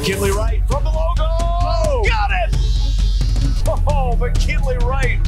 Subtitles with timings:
[0.00, 1.26] McKinley Wright from the logo.
[1.28, 2.56] Oh, got it.
[3.86, 5.18] Oh, McKinley Wright.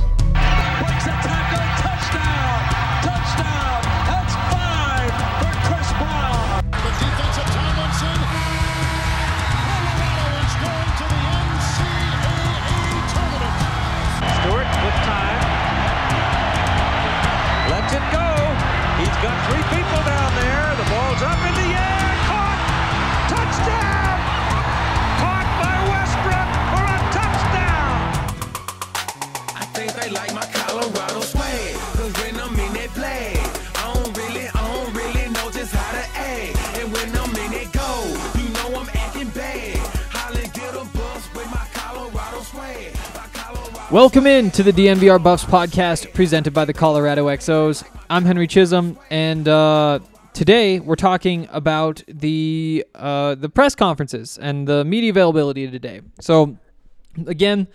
[43.92, 47.86] Welcome in to the DNVR Buffs podcast presented by the Colorado XOs.
[48.08, 49.98] I'm Henry Chisholm, and uh,
[50.32, 56.00] today we're talking about the uh, the press conferences and the media availability today.
[56.22, 56.56] So,
[57.26, 57.68] again,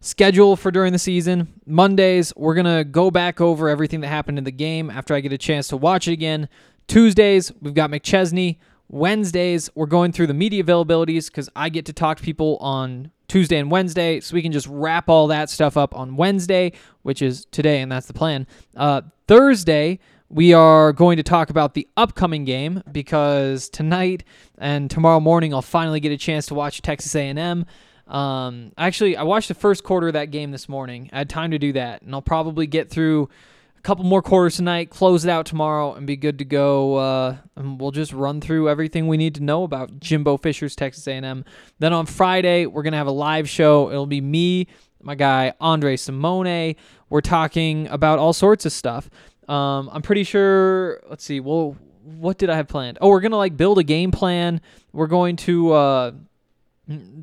[0.00, 4.44] schedule for during the season Mondays we're gonna go back over everything that happened in
[4.44, 6.48] the game after I get a chance to watch it again.
[6.88, 8.58] Tuesdays we've got McChesney.
[8.88, 13.12] Wednesdays we're going through the media availabilities because I get to talk to people on
[13.30, 17.22] Tuesday and Wednesday, so we can just wrap all that stuff up on Wednesday, which
[17.22, 18.44] is today, and that's the plan.
[18.76, 24.24] Uh, Thursday, we are going to talk about the upcoming game because tonight
[24.58, 27.66] and tomorrow morning I'll finally get a chance to watch Texas A&M.
[28.08, 31.08] Um, actually, I watched the first quarter of that game this morning.
[31.12, 33.28] I had time to do that, and I'll probably get through
[33.80, 36.96] a couple more quarters tonight, close it out tomorrow, and be good to go.
[36.96, 41.06] Uh, and we'll just run through everything we need to know about Jimbo Fisher's Texas
[41.08, 41.44] A&M.
[41.78, 43.90] Then on Friday, we're gonna have a live show.
[43.90, 44.66] It'll be me,
[45.02, 46.74] my guy Andre Simone.
[47.08, 49.08] We're talking about all sorts of stuff.
[49.48, 51.00] Um, I'm pretty sure.
[51.08, 51.40] Let's see.
[51.40, 51.74] Well,
[52.04, 52.98] what did I have planned?
[53.00, 54.60] Oh, we're gonna like build a game plan.
[54.92, 56.12] We're going to uh,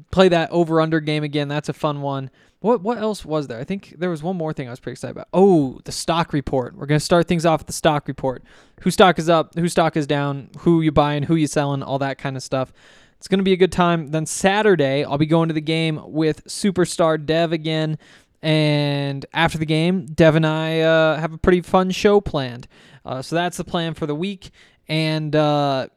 [0.09, 1.49] play that over under game again.
[1.49, 2.31] That's a fun one.
[2.59, 3.59] What what else was there?
[3.59, 5.27] I think there was one more thing I was pretty excited about.
[5.31, 6.75] Oh, the stock report.
[6.75, 8.43] We're gonna start things off with the stock report.
[8.81, 9.55] Who stock is up?
[9.55, 10.49] Who stock is down?
[10.59, 11.23] Who you buying?
[11.23, 11.83] Who you selling?
[11.83, 12.73] All that kind of stuff.
[13.17, 14.09] It's gonna be a good time.
[14.09, 17.99] Then Saturday, I'll be going to the game with Superstar Dev again.
[18.41, 22.67] And after the game, Dev and I uh, have a pretty fun show planned.
[23.05, 24.51] Uh, so that's the plan for the week.
[24.87, 25.87] And uh,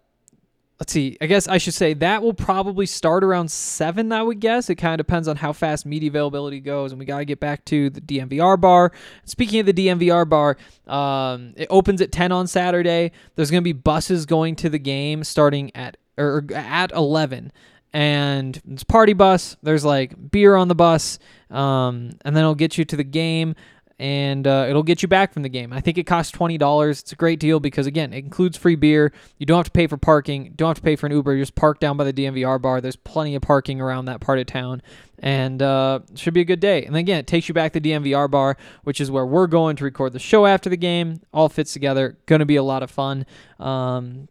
[0.80, 1.18] let's see.
[1.20, 4.10] I guess I should say that will probably start around seven.
[4.12, 7.04] I would guess it kind of depends on how fast media availability goes, and we
[7.04, 8.90] got to get back to the DNVR bar.
[9.26, 13.12] Speaking of the DNVR bar, um, it opens at ten on Saturday.
[13.36, 17.52] There's going to be buses going to the game starting at or at eleven,
[17.92, 19.58] and it's party bus.
[19.62, 21.19] There's like beer on the bus,
[21.50, 23.54] um, and then it'll get you to the game
[24.00, 25.75] and uh, it'll get you back from the game.
[25.75, 27.00] I think it costs twenty dollars.
[27.00, 29.12] It's a great deal because again, it includes free beer.
[29.37, 30.55] You don't have to pay for parking.
[30.56, 31.34] Don't have to pay for an Uber.
[31.34, 32.81] You just park down by the DNVR bar.
[32.81, 34.81] There's plenty of parking around that part of town,
[35.19, 36.83] and uh, should be a good day.
[36.87, 39.76] And again, it takes you back to the DNVR bar, which is where we're going
[39.76, 41.20] to record the show after the game.
[41.35, 42.17] All fits together.
[42.25, 43.26] Going to be a lot of fun,
[43.58, 44.29] um,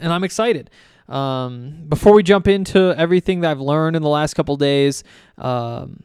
[0.00, 0.70] and I'm excited.
[1.06, 5.04] Um, before we jump into everything that I've learned in the last couple days.
[5.36, 6.02] Um,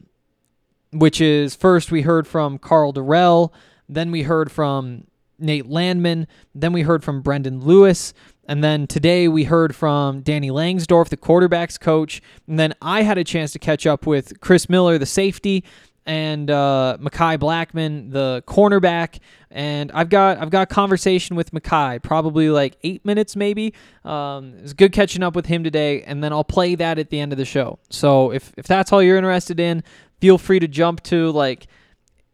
[0.92, 3.52] which is first we heard from Karl Dorrell,
[3.88, 5.04] then we heard from
[5.38, 10.50] Nate Landman, then we heard from Brendan Lewis, and then today we heard from Danny
[10.50, 14.68] Langsdorf, the quarterbacks coach, and then I had a chance to catch up with Chris
[14.68, 15.64] Miller, the safety,
[16.04, 19.20] and uh, Mekhi Blackman, the cornerback.
[19.50, 23.74] And I've got I've got a conversation with Mekhi, probably like eight minutes maybe.
[24.04, 27.20] Um, it's good catching up with him today, and then I'll play that at the
[27.20, 27.78] end of the show.
[27.90, 29.84] So if if that's all you're interested in,
[30.22, 31.66] feel free to jump to like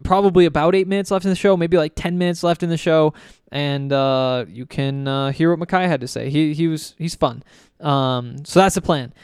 [0.04, 2.76] probably about eight minutes left in the show, maybe like ten minutes left in the
[2.76, 3.14] show,
[3.50, 6.28] and uh, you can uh, hear what Mekhi had to say.
[6.28, 7.42] He he was he's fun.
[7.80, 9.14] Um, so that's the plan.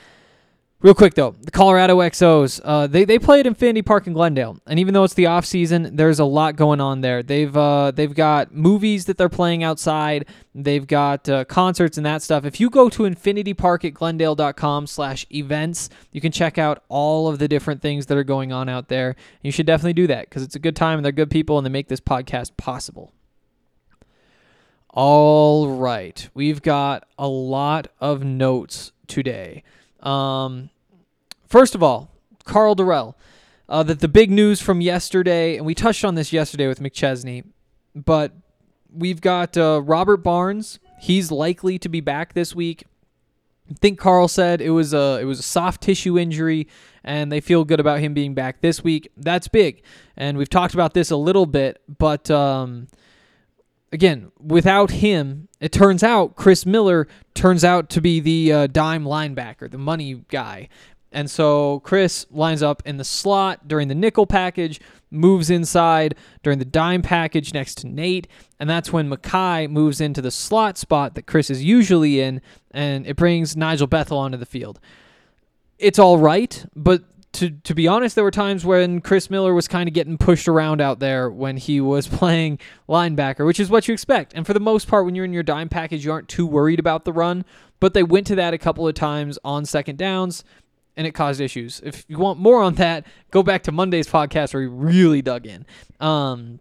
[0.81, 4.59] Real quick though, the Colorado XOs, uh, they they play at Infinity Park in Glendale,
[4.67, 7.23] and even though it's the off season, there's a lot going on there.
[7.23, 10.27] They've uh, they've got movies that they're playing outside.
[10.55, 12.45] They've got uh, concerts and that stuff.
[12.45, 17.39] If you go to infinitypark at glendale.com slash events, you can check out all of
[17.39, 19.17] the different things that are going on out there.
[19.41, 21.65] You should definitely do that because it's a good time and they're good people and
[21.65, 23.11] they make this podcast possible.
[24.91, 29.65] All right, we've got a lot of notes today.
[30.05, 30.71] Um,
[31.55, 32.11] First of all,
[32.45, 33.15] Karl Dorrell.
[33.69, 37.45] Uh, that the big news from yesterday, and we touched on this yesterday with McChesney,
[37.95, 38.33] but
[38.93, 40.81] we've got uh, Robert Barnes.
[41.01, 42.85] He's likely to be back this week.
[43.71, 46.67] I think Karl said it was a it was a soft tissue injury,
[47.05, 49.13] and they feel good about him being back this week.
[49.17, 49.85] That's big,
[50.17, 52.89] and we've talked about this a little bit, but um,
[53.95, 59.05] again, without him, it turns out Chris Miller turns out to be the uh, dime
[59.05, 60.69] linebacker, the money guy,
[61.13, 64.81] and so Chris lines up in the slot during the nickel package,
[65.13, 68.27] moves inside during the dime package next to Nate,
[68.59, 72.43] and that's when Makai moves into the slot spot that Chris is usually in,
[72.73, 74.81] and it brings Nigel Bethel onto the field.
[75.79, 77.05] It's all right, but
[77.35, 80.49] to to be honest, there were times when Chris Miller was kind of getting pushed
[80.49, 82.59] around out there when he was playing
[82.89, 84.33] linebacker, which is what you expect.
[84.35, 86.79] And for the most part, when you're in your dime package, you aren't too worried
[86.79, 87.45] about the run.
[87.81, 90.45] But they went to that a couple of times on second downs
[90.97, 91.81] and it caused issues.
[91.85, 95.47] If you want more on that, go back to Monday's podcast where we really dug
[95.47, 95.67] in.
[96.01, 96.61] Um,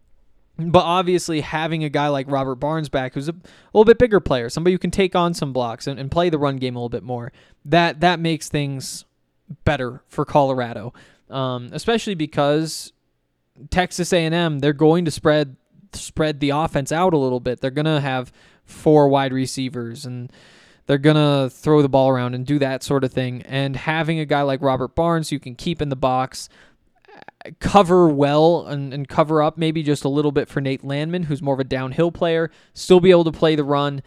[0.57, 4.19] but obviously, having a guy like Robert Barnes back, who's a, a little bit bigger
[4.19, 6.79] player, somebody who can take on some blocks and, and play the run game a
[6.79, 7.31] little bit more,
[7.65, 9.05] that that makes things
[9.65, 10.93] better for Colorado,
[11.29, 12.93] um, especially because
[13.69, 15.55] Texas A&M they're going to spread
[15.93, 17.61] spread the offense out a little bit.
[17.61, 18.31] They're gonna have
[18.65, 20.31] four wide receivers and
[20.85, 23.41] they're to throw the ball around and do that sort of thing.
[23.43, 26.49] And having a guy like Robert Barnes you can keep in the box,
[27.59, 31.41] cover well and, and cover up maybe just a little bit for Nate Landman, who's
[31.41, 34.01] more of a downhill player, still be able to play the run.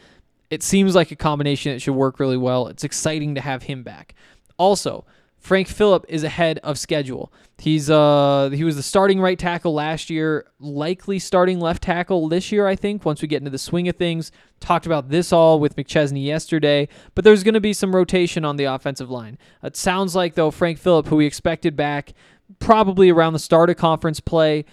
[0.51, 2.69] It seems like a combination that should work really well.
[2.69, 4.15] It's exciting to have him back.
[4.59, 5.05] Also,
[5.47, 7.33] Frank Fillip is ahead of schedule.
[7.59, 12.51] He's uh he was the starting right tackle last year, likely starting left tackle this
[12.51, 14.33] year, I think, once we get into the swing of things.
[14.59, 18.57] Talked about this all with McChesney yesterday, but there's going to be some rotation on
[18.57, 19.39] the offensive line.
[19.63, 22.13] It sounds like though Frank Fillip, who we expected back
[22.59, 24.65] probably around the start of conference play,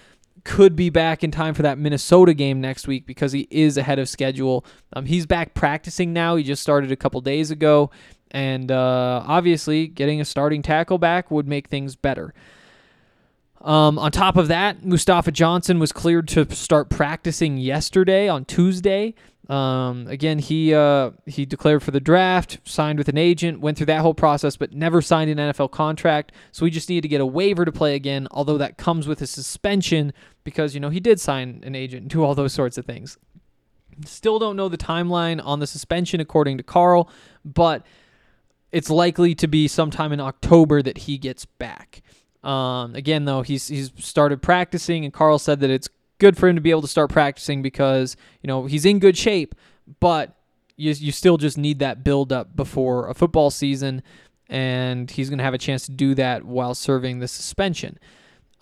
[0.43, 3.99] could be back in time for that Minnesota game next week because he is ahead
[3.99, 4.65] of schedule.
[4.93, 6.35] Um, he's back practicing now.
[6.35, 7.91] He just started a couple days ago,
[8.33, 12.33] and uh, obviously, getting a starting tackle back would make things better.
[13.61, 19.15] Um, on top of that, Mustafa Johnson was cleared to start practicing yesterday on Tuesday.
[19.49, 23.87] Um, again, he uh, he declared for the draft, signed with an agent, went through
[23.87, 26.31] that whole process, but never signed an NFL contract.
[26.51, 28.27] So we just needed to get a waiver to play again.
[28.31, 30.13] Although that comes with a suspension
[30.43, 33.17] because you know he did sign an agent and do all those sorts of things.
[34.05, 37.09] Still don't know the timeline on the suspension, according to Karl,
[37.45, 37.85] but
[38.73, 42.01] it's likely to be sometime in October that he gets back.
[42.43, 45.87] Um, again, though, he's he's started practicing, and Karl said that it's
[46.17, 49.17] good for him to be able to start practicing because you know he's in good
[49.17, 49.55] shape,
[50.01, 50.35] but
[50.75, 54.01] you you still just need that build up before a football season,
[54.49, 57.97] and he's going to have a chance to do that while serving the suspension.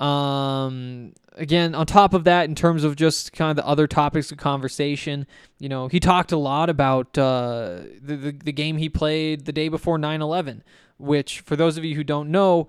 [0.02, 4.32] Um, again, on top of that, in terms of just kind of the other topics
[4.32, 5.28] of conversation,
[5.60, 9.52] you know, he talked a lot about uh, the, the, the game he played the
[9.52, 10.64] day before 9 11,
[10.98, 12.68] which, for those of you who don't know,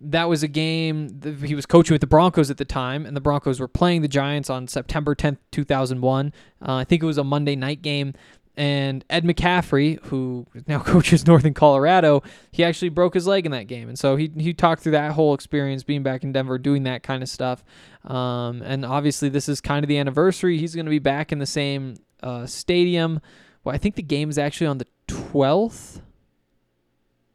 [0.00, 3.20] that was a game he was coaching with the Broncos at the time, and the
[3.20, 6.32] Broncos were playing the Giants on September 10th, 2001.
[6.60, 8.12] Uh, I think it was a Monday night game.
[8.56, 13.66] And Ed McCaffrey, who now coaches Northern Colorado, he actually broke his leg in that
[13.66, 13.88] game.
[13.88, 17.02] And so he, he talked through that whole experience being back in Denver, doing that
[17.02, 17.62] kind of stuff.
[18.04, 20.58] Um, and obviously, this is kind of the anniversary.
[20.58, 23.20] He's going to be back in the same uh, stadium.
[23.62, 26.00] Well, I think the game is actually on the 12th.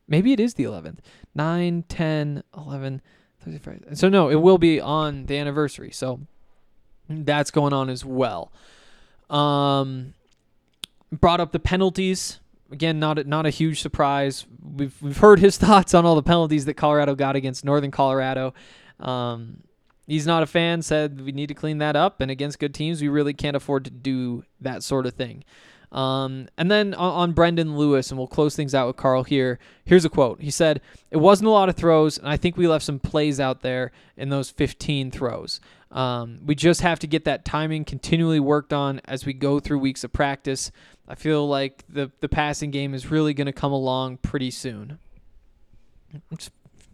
[0.07, 0.99] Maybe it is the 11th.
[1.35, 3.01] 9, 10, 11,
[3.39, 3.83] 35.
[3.93, 5.91] So, no, it will be on the anniversary.
[5.91, 6.21] So
[7.07, 8.51] that's going on as well.
[9.29, 10.13] Um,
[11.11, 12.39] brought up the penalties.
[12.71, 14.45] Again, not a, not a huge surprise.
[14.63, 18.53] We've we've heard his thoughts on all the penalties that Colorado got against Northern Colorado.
[18.99, 19.63] Um,
[20.07, 20.81] he's not a fan.
[20.81, 23.85] Said we need to clean that up, and against good teams, we really can't afford
[23.85, 25.43] to do that sort of thing.
[25.91, 29.59] Um, and then on, on Brendan Lewis, and we'll close things out with Karl here.
[29.83, 30.41] Here's a quote.
[30.41, 33.39] He said, It wasn't a lot of throws, and I think we left some plays
[33.39, 35.59] out there in those 15 throws.
[35.91, 39.79] Um, we just have to get that timing continually worked on as we go through
[39.79, 40.71] weeks of practice.
[41.07, 44.99] I feel like the, the passing game is really going to come along pretty soon.
[46.31, 46.49] It's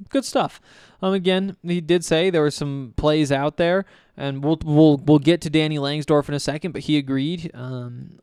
[0.10, 0.60] good stuff.
[1.02, 3.86] Um, again, he did say there were some plays out there,
[4.16, 7.52] and we'll we'll we'll get to Danny Langsdorf in a second, but he agreed.
[7.54, 8.20] Um,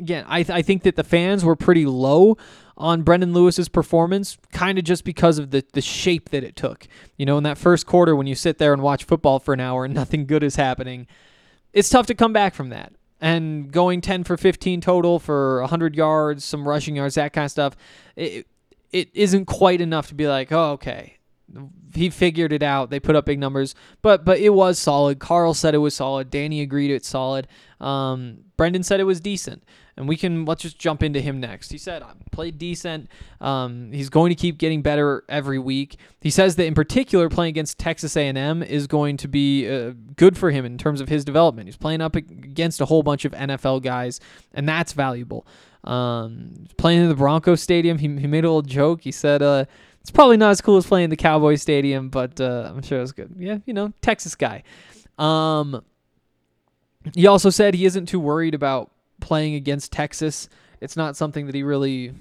[0.00, 2.36] again, I th- I think that the fans were pretty low
[2.76, 6.88] on Brendan Lewis's performance, kind of just because of the the shape that it took.
[7.16, 9.60] You know, in that first quarter, when you sit there and watch football for an
[9.60, 11.06] hour and nothing good is happening,
[11.72, 12.92] it's tough to come back from that.
[13.22, 17.50] And going 10 for 15 total for 100 yards, some rushing yards, that kind of
[17.50, 17.76] stuff,
[18.16, 18.46] it,
[18.92, 21.18] it isn't quite enough to be like, oh, okay,
[21.94, 22.90] he figured it out.
[22.90, 25.18] They put up big numbers, but but it was solid.
[25.18, 26.30] Karl said it was solid.
[26.30, 27.48] Danny agreed it's solid.
[27.80, 29.64] Um, Brendan said it was decent,
[30.00, 31.70] and we can let's just jump into him next.
[31.70, 33.10] He said I played decent.
[33.38, 35.98] Um, he's going to keep getting better every week.
[36.22, 40.38] He says that in particular playing against Texas A&M is going to be uh, good
[40.38, 41.68] for him in terms of his development.
[41.68, 44.20] He's playing up against a whole bunch of NFL guys,
[44.54, 45.46] and that's valuable.
[45.84, 49.02] Um, playing in the Broncos Stadium, he, he made a little joke.
[49.02, 49.66] He said, uh,
[50.00, 52.96] "It's probably not as cool as playing in the Cowboy Stadium, but uh, I'm sure
[52.96, 54.62] it was good." Yeah, you know, Texas guy.
[55.18, 55.84] Um,
[57.14, 58.90] he also said he isn't too worried about
[59.20, 60.48] playing against Texas.
[60.80, 62.12] It's not something that he really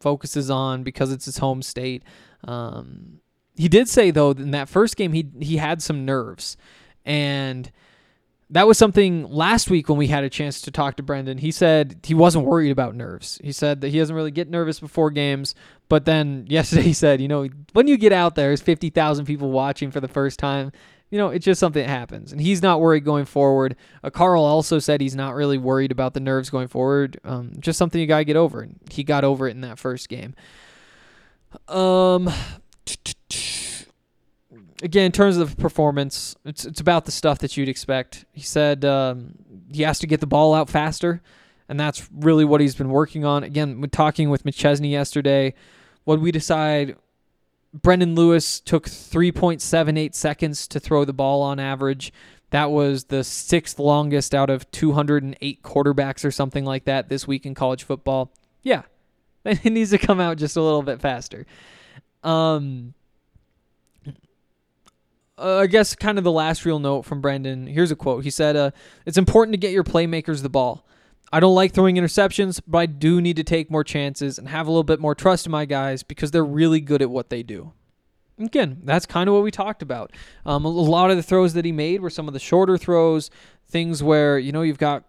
[0.00, 2.02] focuses on because it's his home state.
[2.44, 3.20] Um,
[3.56, 6.56] he did say though in that first game he he had some nerves,
[7.04, 7.70] and
[8.52, 11.38] that was something last week when we had a chance to talk to Brendan.
[11.38, 13.40] He said he wasn't worried about nerves.
[13.42, 15.54] He said that he doesn't really get nervous before games.
[15.88, 19.50] But then yesterday he said, you know, when you get out there, there's 50,000 people
[19.50, 20.70] watching for the first time.
[21.12, 22.32] You know, it's just something that happens.
[22.32, 23.76] And he's not worried going forward.
[24.02, 27.20] Uh, Karl also said he's not really worried about the nerves going forward.
[27.22, 28.62] Um, just something you got to get over.
[28.62, 30.34] And he got over it in that first game.
[31.68, 32.30] Um,
[34.82, 38.24] again, in terms of performance, it's it's about the stuff that you'd expect.
[38.32, 39.34] He said um,
[39.70, 41.20] he has to get the ball out faster,
[41.68, 43.44] and that's really what he's been working on.
[43.44, 45.52] Again, talking with McChesney yesterday,
[46.04, 46.96] what we decide,
[47.72, 52.12] Brendan Lewis took 3.78 seconds to throw the ball on average.
[52.50, 57.46] That was the sixth longest out of 208 quarterbacks or something like that this week
[57.46, 58.30] in college football.
[58.62, 58.82] Yeah,
[59.44, 61.46] it needs to come out just a little bit faster.
[62.22, 62.92] Um,
[65.38, 67.66] uh, I guess kind of the last real note from Brendan.
[67.66, 68.22] Here's a quote.
[68.22, 68.70] He said, uh,
[69.06, 70.84] "It's important to get your playmakers the ball.
[71.32, 74.66] I don't like throwing interceptions, but I do need to take more chances and have
[74.66, 77.42] a little bit more trust in my guys because they're really good at what they
[77.42, 77.72] do."
[78.38, 80.12] Again, that's kind of what we talked about.
[80.44, 83.30] Um, a lot of the throws that he made were some of the shorter throws,
[83.68, 85.04] things where you know you've got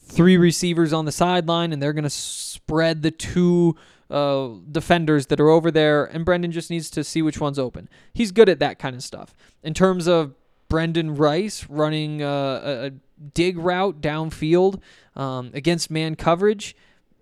[0.00, 3.76] three receivers on the sideline and they're going to spread the two
[4.10, 7.88] uh, defenders that are over there, and Brendan just needs to see which one's open.
[8.12, 9.34] He's good at that kind of stuff.
[9.62, 10.34] In terms of
[10.68, 12.90] Brendan Rice running uh, a, a
[13.34, 14.80] dig route downfield
[15.16, 16.76] um, against man coverage,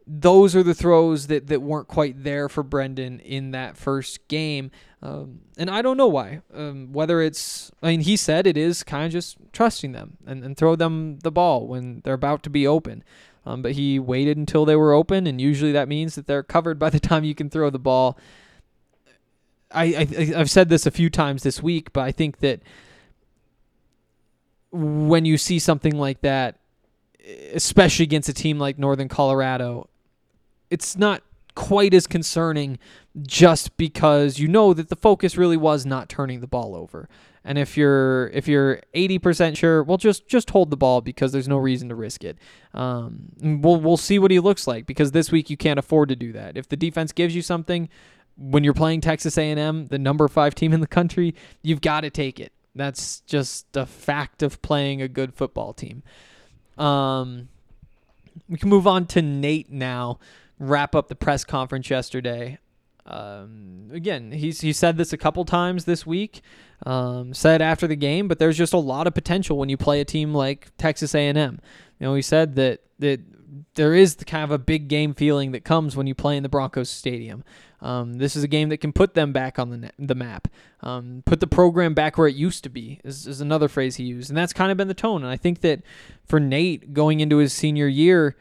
[0.06, 4.70] those are the throws that, that weren't quite there for Brendan in that first game.
[5.02, 6.40] Um, and I don't know why.
[6.52, 10.44] Um, whether it's, I mean, he said it is kind of just trusting them and,
[10.44, 13.02] and throw them the ball when they're about to be open.
[13.46, 16.78] Um, but he waited until they were open, and usually that means that they're covered
[16.78, 18.18] by the time you can throw the ball.
[19.70, 22.62] I, I I've said this a few times this week, but I think that
[24.70, 26.58] when you see something like that,
[27.52, 29.88] especially against a team like Northern Colorado,
[30.70, 31.22] it's not
[31.54, 32.78] quite as concerning
[33.22, 37.08] just because you know that the focus really was not turning the ball over.
[37.44, 41.48] And if you're if you're 80% sure, well just just hold the ball because there's
[41.48, 42.38] no reason to risk it.
[42.72, 46.16] Um, we'll we'll see what he looks like because this week you can't afford to
[46.16, 46.56] do that.
[46.56, 47.88] If the defense gives you something
[48.36, 52.10] when you're playing Texas A&M, the number 5 team in the country, you've got to
[52.10, 52.52] take it.
[52.74, 56.02] That's just a fact of playing a good football team.
[56.78, 57.48] Um,
[58.48, 60.18] we can move on to Nate now.
[60.58, 62.58] Wrap up the press conference yesterday.
[63.06, 66.40] Um, again, he's he said this a couple times this week.
[66.86, 70.00] Um, said after the game, but there's just a lot of potential when you play
[70.00, 71.36] a team like Texas A&M.
[71.98, 73.20] You know, he said that that
[73.74, 76.42] there is the kind of a big game feeling that comes when you play in
[76.42, 77.44] the Broncos stadium.
[77.84, 80.48] Um, this is a game that can put them back on the the map,
[80.80, 82.98] um, put the program back where it used to be.
[83.04, 85.22] Is, is another phrase he used, and that's kind of been the tone.
[85.22, 85.82] And I think that
[86.24, 88.36] for Nate going into his senior year,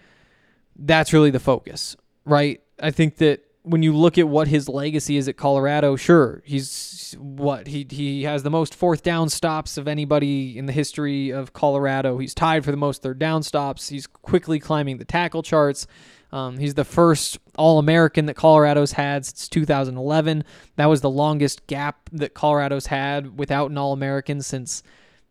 [0.78, 2.62] that's really the focus, right?
[2.82, 7.14] I think that when you look at what his legacy is at Colorado, sure, he's
[7.20, 11.52] what he he has the most fourth down stops of anybody in the history of
[11.52, 12.18] Colorado.
[12.18, 13.90] He's tied for the most third down stops.
[13.90, 15.86] He's quickly climbing the tackle charts.
[16.34, 20.44] Um, he's the first All American that Colorado's had since 2011.
[20.78, 24.82] That was the longest gap that Colorado's had without an All American since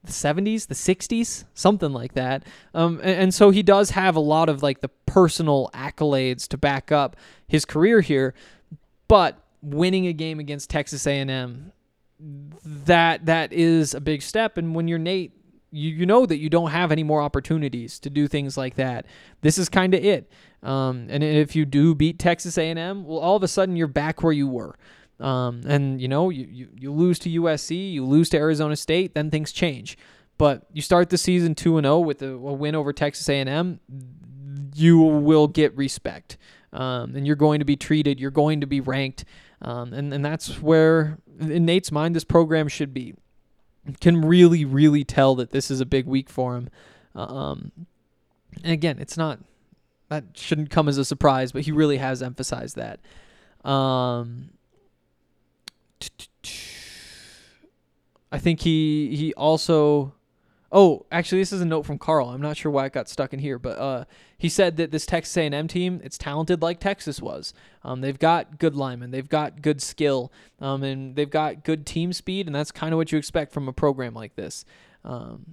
[0.04, 2.44] the 70s, the 60s, something like that.
[2.72, 6.56] Um, and, and so he does have a lot of like the personal accolades to
[6.56, 7.16] back up
[7.48, 8.32] his career here,
[9.08, 11.72] but winning a game against Texas A&M,
[12.64, 14.56] that that is a big step.
[14.56, 15.32] And when you're Nate,
[15.72, 19.06] you, you know that you don't have any more opportunities to do things like that.
[19.40, 20.30] This is kind of it.
[20.62, 24.22] Um, and if you do beat Texas A&M, well, all of a sudden you're back
[24.22, 24.76] where you were.
[25.18, 29.14] Um, and you know, you, you, you lose to USC, you lose to Arizona State,
[29.14, 29.96] then things change.
[30.38, 33.80] But you start the season 2 and 0 with a, a win over Texas A&M,
[34.74, 36.36] you will get respect.
[36.72, 39.24] Um, and you're going to be treated, you're going to be ranked.
[39.60, 43.14] Um, and, and that's where, in Nate's mind, this program should be.
[44.00, 46.68] Can really, really tell that this is a big week for him.
[47.14, 47.72] Um,
[48.62, 49.40] and again, it's not,
[50.08, 53.00] that shouldn't come as a surprise, but he really has emphasized that.
[53.68, 54.50] Um,
[58.32, 60.14] I think he he also
[60.74, 62.30] Oh, actually this is a note from Karl.
[62.30, 64.04] I'm not sure why it got stuck in here, but uh,
[64.38, 67.52] he said that this Texas A&M team, it's talented like Texas was.
[67.84, 72.14] Um, they've got good linemen, they've got good skill, um, and they've got good team
[72.14, 74.64] speed, and that's kind of what you expect from a program like this.
[75.04, 75.44] Um,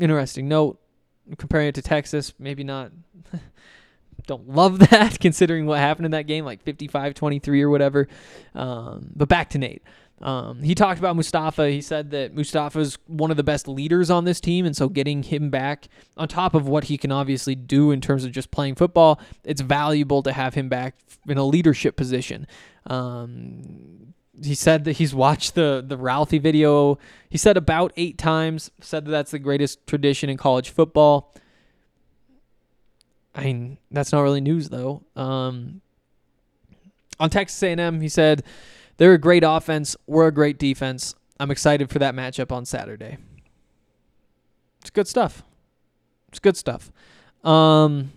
[0.00, 0.80] interesting note
[1.36, 2.92] comparing it to Texas, maybe not
[4.26, 8.08] don't love that considering what happened in that game, like 55 23 or whatever.
[8.54, 9.82] Um, but back to Nate.
[10.22, 11.68] Um, he talked about Mustafa.
[11.70, 14.88] He said that Mustafa is one of the best leaders on this team, and so
[14.88, 18.50] getting him back on top of what he can obviously do in terms of just
[18.50, 20.94] playing football, it's valuable to have him back
[21.26, 22.46] in a leadership position.
[22.86, 26.98] Um, he said that he's watched the the Ralphie video.
[27.28, 28.70] He said about eight times.
[28.80, 31.34] Said that that's the greatest tradition in college football.
[33.34, 35.02] I mean, that's not really news though.
[35.16, 35.80] Um,
[37.18, 38.42] on Texas A&M, he said
[39.02, 39.96] they're a great offense.
[40.06, 41.16] We're a great defense.
[41.40, 43.18] I'm excited for that matchup on Saturday.
[44.80, 45.42] It's good stuff.
[46.28, 46.92] It's good stuff.
[47.42, 48.12] Um,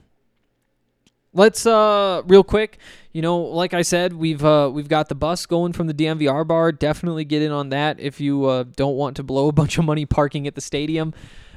[1.34, 2.78] let's uh real quick.
[3.14, 6.48] You know, like I said, we've uh, we've got the bus going from the DNVR
[6.48, 6.72] bar.
[6.72, 9.86] Definitely get in on that if you uh, don't want to blow a bunch of
[9.86, 11.16] money parking at the stadium.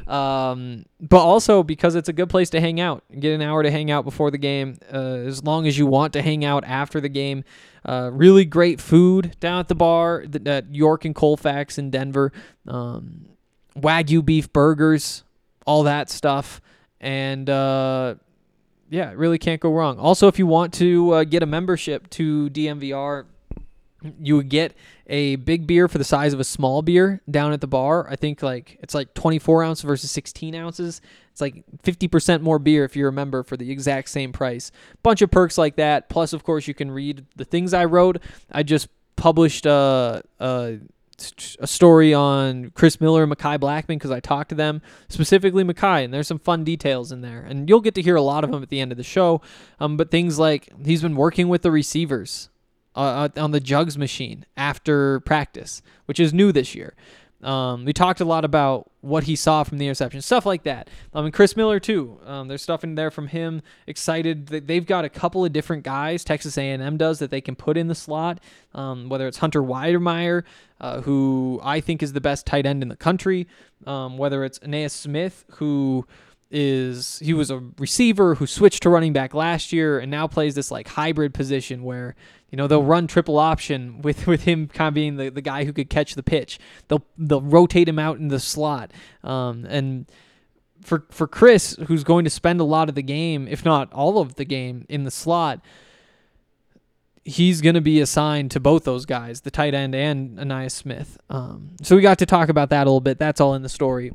[0.08, 3.04] Um, but also because it's a good place to hang out.
[3.20, 6.14] Get an hour to hang out before the game, uh, as long as you want
[6.14, 7.44] to hang out after the game.
[7.84, 12.32] Uh, really great food down at the bar at York and Colfax in Denver.
[12.66, 13.26] Um,
[13.76, 15.24] Wagyu beef burgers,
[15.66, 16.60] all that stuff,
[17.00, 18.14] and uh,
[18.90, 19.98] yeah, really can't go wrong.
[19.98, 23.26] Also, if you want to uh, get a membership to DNVR,
[24.20, 24.76] you would get
[25.08, 28.08] a big beer for the size of a small beer down at the bar.
[28.08, 31.00] I think like it's like 24 ounce versus 16 ounces.
[31.32, 34.70] It's like 50% more beer if you're a member for the exact same price.
[35.02, 36.08] Bunch of perks like that.
[36.08, 38.18] Plus, of course, you can read the things I wrote.
[38.50, 40.78] I just published a, a,
[41.58, 46.04] a story on Chris Miller and Mekhi Blackman because I talked to them, specifically Mekhi,
[46.04, 47.40] and there's some fun details in there.
[47.40, 49.40] And you'll get to hear a lot of them at the end of the show.
[49.80, 52.48] Um, but things like he's been working with the receivers
[52.94, 56.94] uh, on the jugs machine after practice, which is new this year.
[57.42, 60.90] Um, we talked a lot about what he saw from the interception, stuff like that.
[61.14, 62.18] I mean, Chris Miller too.
[62.26, 63.62] Um, there's stuff in there from him.
[63.86, 66.24] Excited that they've got a couple of different guys.
[66.24, 68.40] Texas A&M does that they can put in the slot.
[68.74, 70.42] Um, whether it's Hunter Weidemeyer,
[70.80, 73.46] uh, who I think is the best tight end in the country.
[73.86, 76.06] Um, whether it's Ainias Smith, who
[76.50, 80.54] is he was a receiver who switched to running back last year and now plays
[80.54, 82.14] this like hybrid position where
[82.50, 85.64] you know they'll run triple option with with him kind of being the, the guy
[85.64, 86.58] who could catch the pitch.
[86.88, 88.92] They'll they'll rotate him out in the slot.
[89.22, 90.06] Um, and
[90.82, 94.18] for for Chris, who's going to spend a lot of the game, if not all
[94.18, 95.60] of the game, in the slot,
[97.24, 101.18] he's going to be assigned to both those guys, the tight end and Ainias Smith.
[101.28, 103.18] Um, so we got to talk about that a little bit.
[103.18, 104.12] That's all in the story.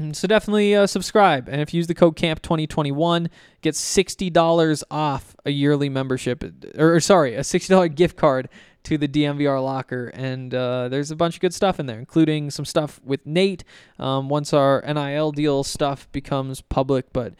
[0.00, 3.30] Mm, so definitely uh, subscribe, and if you use the code Camp 2021,
[3.62, 6.44] get sixty dollars off a yearly membership,
[6.76, 8.48] or, or, sorry, a sixty dollar gift card
[8.84, 10.08] to the DNVR locker.
[10.08, 13.64] And uh, there's a bunch of good stuff in there, including some stuff with Nate.
[13.98, 17.34] Um, once our NIL deal stuff becomes public, but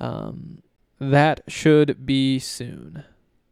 [0.00, 0.62] um,
[0.98, 3.04] that should be soon.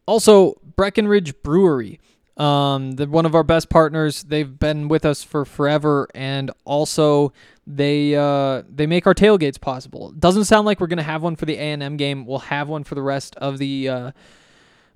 [0.05, 1.99] Also, Breckenridge Brewery.
[2.39, 4.23] Um, one of our best partners.
[4.23, 7.33] They've been with us for forever, and also
[7.67, 10.11] they uh, they make our tailgates possible.
[10.11, 12.25] Doesn't sound like we're gonna have one for the A and M game.
[12.25, 14.11] We'll have one for the rest of the uh,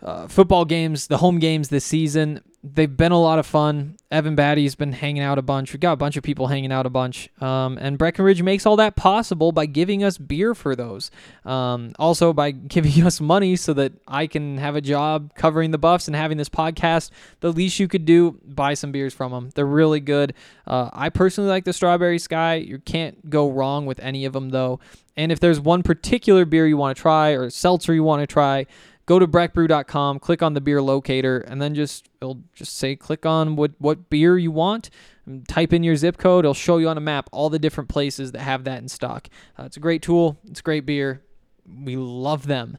[0.04, 2.42] uh, football games, the home games this season.
[2.62, 3.98] They've been a lot of fun.
[4.10, 5.74] Evan Battey's been hanging out a bunch.
[5.74, 7.30] We got a bunch of people hanging out a bunch.
[7.42, 11.12] Um, and Breckenridge makes all that possible by giving us beer for those.
[11.46, 15.78] Um, also by giving us money so that I can have a job covering the
[15.78, 17.10] Buffs and having this podcast.
[17.42, 19.50] The least you could do, buy some beers from them.
[19.56, 20.34] They're really good.
[20.66, 22.56] Uh, I personally like the Strawberry Sky.
[22.56, 24.80] You can't go wrong with any of them though.
[25.16, 28.28] And if there's one particular beer you want to try or seltzer you want to
[28.28, 28.66] try,
[29.06, 33.26] go to breckbrew.com, click on the beer locator, and then just it'll just say click
[33.26, 34.90] on what what beer you want.
[35.26, 36.46] and Type in your zip code.
[36.46, 39.28] It'll show you on a map all the different places that have that in stock.
[39.58, 40.38] Uh, it's a great tool.
[40.50, 41.22] It's great beer.
[41.68, 42.78] We love them.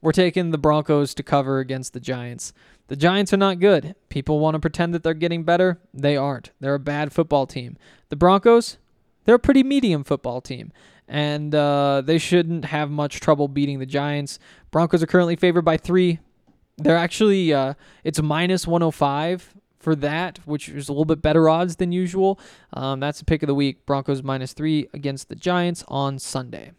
[0.00, 2.54] We're taking the Broncos to cover against the Giants.
[2.90, 3.94] The Giants are not good.
[4.08, 5.78] People want to pretend that they're getting better.
[5.94, 6.50] They aren't.
[6.58, 7.76] They're a bad football team.
[8.08, 8.78] The Broncos,
[9.24, 10.72] they're a pretty medium football team.
[11.06, 14.40] And uh, they shouldn't have much trouble beating the Giants.
[14.72, 16.18] Broncos are currently favored by three.
[16.78, 21.76] They're actually, uh, it's minus 105 for that, which is a little bit better odds
[21.76, 22.40] than usual.
[22.72, 23.86] Um, that's the pick of the week.
[23.86, 26.72] Broncos minus three against the Giants on Sunday.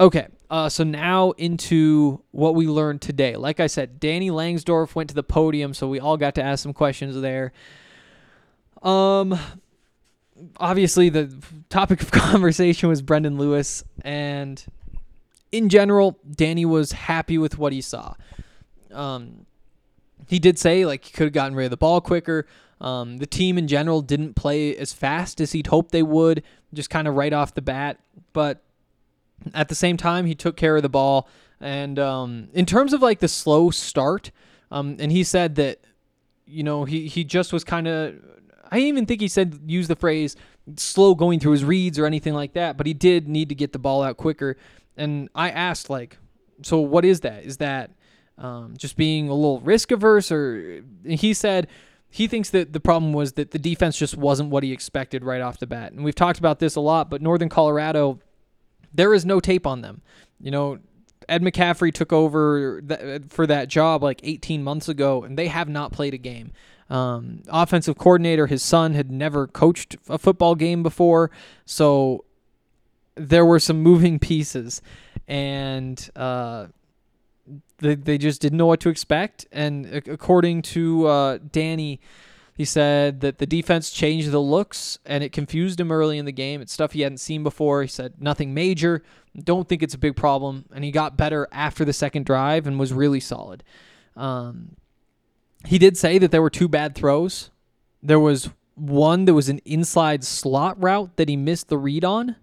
[0.00, 3.36] Okay, uh, so now into what we learned today.
[3.36, 6.62] Like I said, Danny Langsdorf went to the podium, so we all got to ask
[6.62, 7.52] some questions there.
[8.82, 9.38] Um,
[10.56, 11.32] obviously, the
[11.68, 14.64] topic of conversation was Brendan Lewis, and
[15.52, 18.14] in general, Danny was happy with what he saw.
[18.92, 19.46] Um,
[20.28, 22.46] he did say like he could have gotten rid of the ball quicker.
[22.80, 26.42] Um, the team in general didn't play as fast as he'd hoped they would,
[26.74, 28.00] just kind of right off the bat.
[28.32, 28.62] But
[29.54, 31.28] at the same time, he took care of the ball.
[31.60, 34.30] And um, in terms of like the slow start,
[34.70, 35.80] um, and he said that,
[36.46, 38.14] you know, he, he just was kind of,
[38.70, 40.36] I even think he said use the phrase
[40.76, 43.72] slow going through his reads or anything like that, but he did need to get
[43.72, 44.56] the ball out quicker.
[44.96, 46.18] And I asked, like,
[46.62, 47.44] so what is that?
[47.44, 47.90] Is that
[48.38, 50.30] um, just being a little risk averse?
[50.30, 51.68] Or he said
[52.10, 55.40] he thinks that the problem was that the defense just wasn't what he expected right
[55.40, 55.92] off the bat.
[55.92, 58.20] And we've talked about this a lot, but Northern Colorado
[58.94, 60.02] there is no tape on them.
[60.40, 60.78] You know,
[61.28, 65.68] Ed McCaffrey took over th- for that job like 18 months ago, and they have
[65.68, 66.52] not played a game.
[66.90, 71.30] Um, offensive coordinator, his son had never coached a football game before,
[71.64, 72.24] so
[73.14, 74.82] there were some moving pieces,
[75.26, 76.66] and uh,
[77.78, 79.46] they they just didn't know what to expect.
[79.52, 82.00] And according to uh, Danny.
[82.54, 86.32] He said that the defense changed the looks and it confused him early in the
[86.32, 86.60] game.
[86.60, 87.82] It's stuff he hadn't seen before.
[87.82, 89.02] He said nothing major.
[89.36, 90.66] Don't think it's a big problem.
[90.74, 93.64] And he got better after the second drive and was really solid.
[94.16, 94.76] Um,
[95.66, 97.50] he did say that there were two bad throws.
[98.02, 102.36] There was one that was an inside slot route that he missed the read on.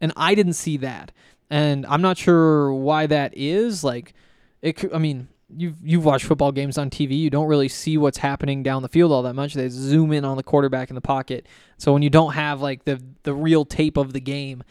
[0.00, 1.12] And I didn't see that.
[1.50, 3.84] And I'm not sure why that is.
[3.84, 4.14] Like,
[4.62, 4.82] it.
[4.94, 7.18] I mean, you've you've watched football games on TV.
[7.18, 9.54] You don't really see what's happening down the field all that much.
[9.54, 11.46] They zoom in on the quarterback in the pocket.
[11.76, 14.62] So when you don't have like the the real tape of the game,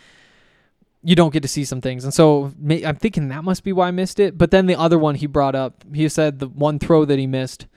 [1.04, 2.04] you don't get to see some things.
[2.04, 4.38] And so I'm thinking that must be why I missed it.
[4.38, 7.28] But then the other one he brought up, he said the one throw that he
[7.28, 7.68] missed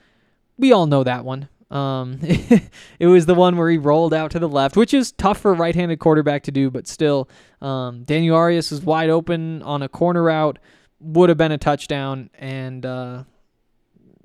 [0.61, 1.49] we all know that one.
[1.69, 2.19] Um,
[2.99, 5.51] it was the one where he rolled out to the left, which is tough for
[5.51, 7.29] a right-handed quarterback to do, but still,
[7.61, 10.59] um, Daniel Arias was wide open on a corner route,
[11.01, 13.23] would have been a touchdown, and uh,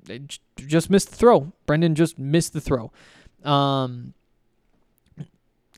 [0.03, 1.51] they j- just missed the throw.
[1.65, 2.91] Brendan just missed the throw.
[3.43, 4.13] Um,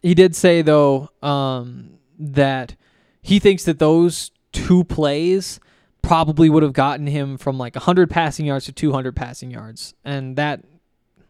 [0.02, 2.76] he did say though um, that
[3.22, 5.60] he thinks that those two plays
[6.02, 10.36] probably would have gotten him from like 100 passing yards to 200 passing yards, and
[10.36, 10.64] that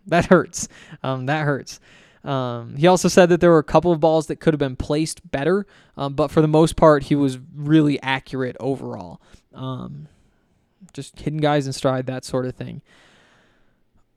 [0.07, 0.67] that hurts.
[1.03, 1.79] Um, that hurts.
[2.23, 4.75] Um, he also said that there were a couple of balls that could have been
[4.75, 5.65] placed better,
[5.97, 9.21] um, but for the most part, he was really accurate overall.
[9.53, 10.07] Um,
[10.93, 12.81] just hitting guys in stride, that sort of thing.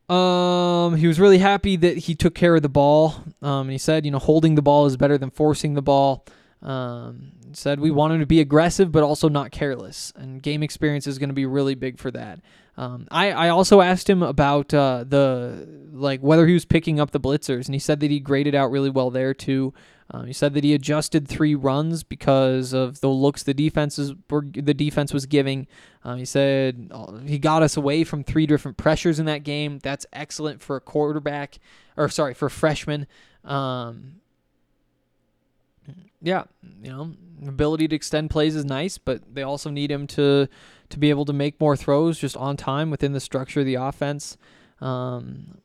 [0.09, 3.15] Um, he was really happy that he took care of the ball.
[3.41, 6.25] Um, and he said, you know, holding the ball is better than forcing the ball.
[6.61, 10.13] Um, said we want him to be aggressive, but also not careless.
[10.17, 12.41] And game experience is going to be really big for that.
[12.77, 17.11] Um, I, I also asked him about uh, the like whether he was picking up
[17.11, 19.75] the blitzers, and he said that he graded out really well there too.
[20.13, 24.45] Um, he said that he adjusted three runs because of the looks the defenses were
[24.53, 25.67] the defense was giving.
[26.05, 29.79] Um, he said uh, he got us away from three different pressures in that game.
[29.79, 31.59] That's excellent for a quarterback,
[31.97, 33.07] or sorry, for a freshman.
[33.43, 34.17] Um,
[36.21, 36.45] yeah,
[36.83, 37.15] you know,
[37.47, 40.47] ability to extend plays is nice, but they also need him to
[40.91, 43.77] to be able to make more throws just on time within the structure of the
[43.77, 44.37] offense.
[44.83, 45.63] Um,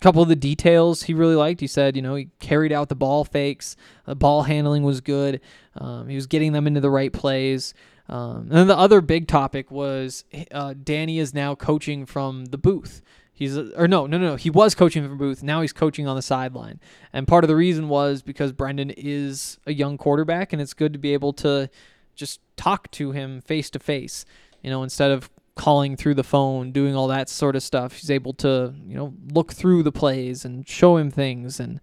[0.00, 1.60] couple of the details he really liked.
[1.60, 3.76] He said, you know, he carried out the ball fakes.
[4.06, 5.40] The ball handling was good.
[5.76, 7.74] Um, he was getting them into the right plays.
[8.08, 12.58] Um, and then the other big topic was uh, Danny is now coaching from the
[12.58, 13.02] booth.
[13.32, 14.36] He's or no, no, no.
[14.36, 15.42] He was coaching from the booth.
[15.42, 16.78] Now he's coaching on the sideline.
[17.12, 20.92] And part of the reason was because Brendan is a young quarterback, and it's good
[20.92, 21.70] to be able to
[22.14, 24.24] just talk to him face to face.
[24.62, 25.30] You know, instead of
[25.62, 27.92] calling through the phone, doing all that sort of stuff.
[27.92, 31.80] He's able to, you know, look through the plays and show him things and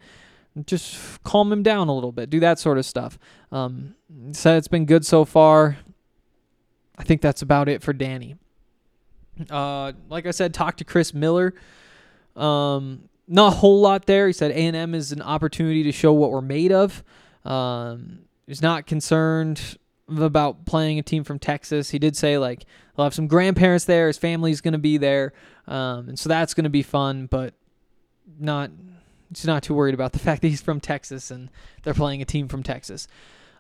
[0.66, 3.18] just calm him down a little bit, do that sort of stuff.
[3.54, 3.96] Um,
[4.32, 5.78] said it's been good so far.
[6.98, 8.36] I think that's about it for Danny.
[9.50, 11.54] Uh, like I said, talk to Chris Miller.
[12.36, 14.28] Um, not a whole lot there.
[14.28, 17.02] He said A&M is an opportunity to show what we're made of.
[17.46, 19.78] Um, he's not concerned
[20.18, 21.90] about playing a team from Texas.
[21.90, 24.08] He did say like he'll have some grandparents there.
[24.08, 25.34] His family's going to be there,
[25.68, 27.28] um, and so that's going to be fun.
[27.28, 27.54] But
[28.40, 28.72] not
[29.30, 31.50] he's not too worried about the fact that he's from Texas and
[31.84, 33.08] they're playing a team from Texas.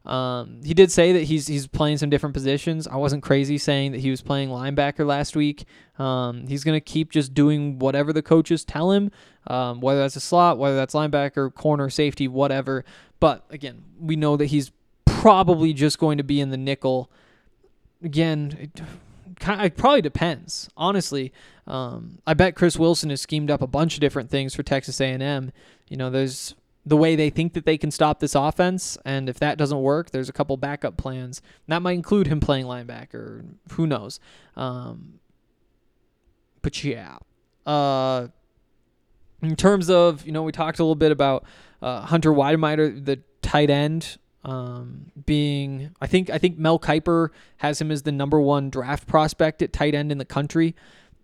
[0.06, 2.88] Um, he did say that he's he's playing some different positions.
[2.88, 5.66] I wasn't crazy saying that he was playing linebacker last week.
[5.98, 9.12] Um, he's gonna keep just doing whatever the coaches tell him,
[9.48, 12.86] um, whether that's a slot, whether that's linebacker, corner, safety, whatever.
[13.20, 14.72] But again, we know that he's
[15.10, 17.10] probably just going to be in the nickel.
[18.04, 18.82] Again, it,
[19.48, 20.70] it probably depends.
[20.78, 21.34] Honestly,
[21.68, 25.00] um, I bet Chris Wilson has schemed up a bunch of different things for Texas
[25.02, 25.52] A&M.
[25.88, 29.40] You know, there's the way they think that they can stop this offense, and if
[29.40, 31.42] that doesn't work, there's a couple backup plans.
[31.68, 33.46] That might include him playing linebacker.
[33.74, 34.20] Who knows?
[34.56, 35.20] Um,
[36.62, 37.18] but yeah,
[37.66, 38.28] uh,
[39.42, 41.46] in terms of you know, we talked a little bit about
[41.82, 47.82] uh, Hunter Weidemeyer, the tight end um, being I think I think Mel Kiper has
[47.82, 50.76] him as the number one draft prospect at tight end in the country.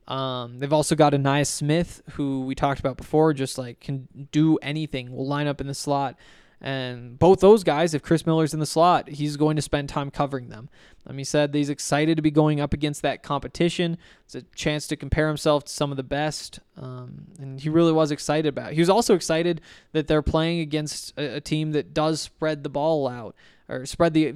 [0.08, 4.58] Um, they've also got Ainias Smith, who we talked about before, just like can do
[4.58, 5.16] anything.
[5.16, 6.16] Will line up in the slot,
[6.62, 10.10] and both those guys, if Chris Miller's in the slot, he's going to spend time
[10.10, 10.70] covering them.
[11.08, 13.98] Um, he said he's excited to be going up against that competition.
[14.26, 17.92] It's a chance to compare himself to some of the best, um, and he really
[17.92, 18.72] was excited about.
[18.72, 18.76] It.
[18.76, 22.70] He was also excited that they're playing against a, a team that does spread the
[22.70, 23.36] ball out
[23.68, 24.34] or spread the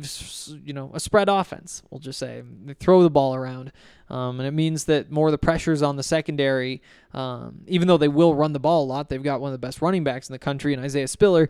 [0.64, 1.84] you know a spread offense.
[1.90, 3.72] We'll just say they throw the ball around,
[4.10, 6.82] um, and it means that more of the pressures on the secondary.
[7.14, 9.66] Um, even though they will run the ball a lot, they've got one of the
[9.66, 11.50] best running backs in the country, and Isaiah Spiller.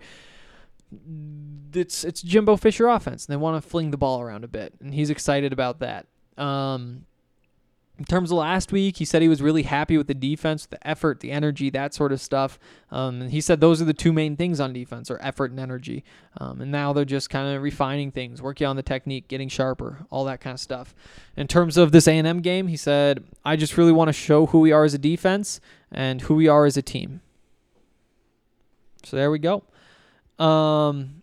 [1.73, 4.73] It's it's Jimbo Fisher offense, and they want to fling the ball around a bit,
[4.79, 6.07] and he's excited about that.
[6.37, 7.05] Um,
[7.99, 10.87] in terms of last week, he said he was really happy with the defense, the
[10.87, 12.57] effort, the energy, that sort of stuff.
[12.91, 15.59] Um, and he said those are the two main things on defense are effort and
[15.59, 16.05] energy.
[16.37, 20.05] Um, and now they're just kind of refining things, working on the technique, getting sharper,
[20.09, 20.95] all that kind of stuff.
[21.35, 24.59] In terms of this A&M game, he said, I just really want to show who
[24.59, 25.59] we are as a defense
[25.91, 27.19] and who we are as a team.
[29.03, 29.63] So there we go.
[30.39, 31.21] Um,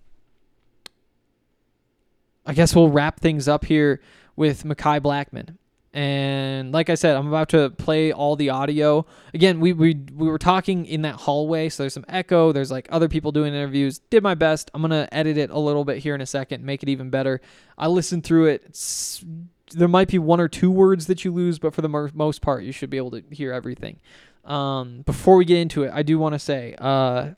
[2.45, 4.01] I guess we'll wrap things up here
[4.37, 5.59] with Mekhi Blackman.
[5.93, 9.07] And like I said, I'm about to play all the audio.
[9.33, 12.53] Again, we, we we were talking in that hallway, so there's some echo.
[12.53, 13.99] There's like other people doing interviews.
[14.11, 14.71] Did my best.
[14.75, 17.41] I'm gonna edit it a little bit here in a second, make it even better.
[17.79, 18.65] I listened through it.
[18.67, 19.25] It's,
[19.73, 22.63] there might be one or two words that you lose, but for the most part,
[22.63, 23.99] you should be able to hear everything.
[24.45, 27.31] Um, before we get into it, I do want to say uh,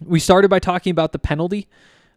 [0.00, 1.68] we started by talking about the penalty,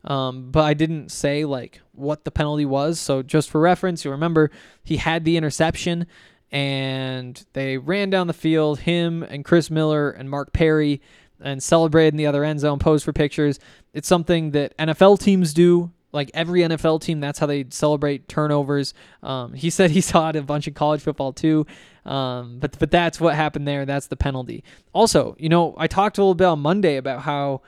[0.04, 3.00] um, but I didn't say like what the penalty was.
[3.00, 4.52] So just for reference, you remember
[4.84, 6.08] he had the interception,
[6.52, 11.02] and they ran down the field, him and Chris Miller and Mark Perry,
[11.40, 13.60] and celebrated in the other end zone, posed for pictures.
[13.94, 15.92] It's something that NFL teams do.
[16.12, 18.94] Like every NFL team, that's how they celebrate turnovers.
[19.22, 21.66] Um, he said he saw it a bunch of college football too.
[22.06, 23.86] Um, but but that's what happened there.
[23.86, 24.64] That's the penalty.
[24.94, 27.62] Also, you know, I talked a little bit on Monday about how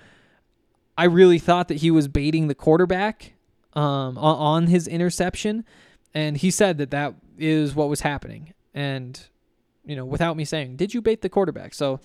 [0.97, 3.33] I really thought that he was baiting the quarterback
[3.73, 5.65] um, on, his interception,
[6.13, 8.53] and he said that that is what was happening.
[8.73, 9.19] And
[9.85, 11.73] you know, without me saying, did you bait the quarterback?
[11.73, 11.99] So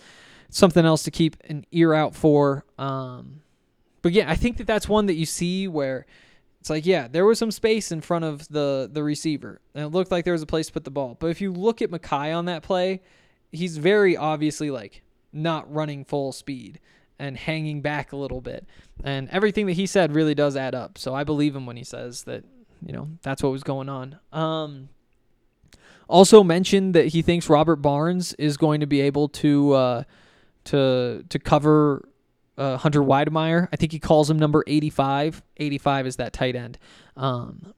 [0.48, 2.64] something else to keep an ear out for.
[2.78, 3.42] Um,
[4.02, 6.06] but yeah, I think that that's one that you see where
[6.62, 9.88] it's like, yeah, there was some space in front of the the receiver, and it
[9.88, 11.16] looked like there was a place to put the ball.
[11.18, 13.00] But if you look at Mekhi on that play,
[13.50, 16.78] he's very obviously like not running full speed
[17.18, 18.64] and hanging back a little bit.
[19.02, 20.98] And everything that he said really does add up.
[20.98, 22.44] So I believe him when he says that,
[22.80, 24.20] you know, that's what was going on.
[24.32, 24.88] Um,
[26.06, 30.02] also mentioned that he thinks Robert Barnes is going to be able to uh,
[30.66, 32.08] to to cover
[32.58, 33.68] uh, Hunter Wydermyer.
[33.72, 35.42] I think he calls him number 85.
[35.56, 36.78] 85 is that tight end.
[37.16, 37.74] Um,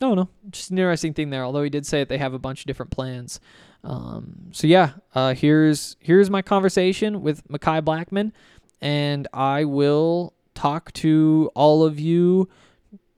[0.00, 1.44] no, no, just an interesting thing there.
[1.44, 3.38] Although he did say that they have a bunch of different plans.
[3.84, 8.32] Um, so yeah, uh, here's here's my conversation with Mekhi Blackmon,
[8.80, 12.48] and I will talk to all of you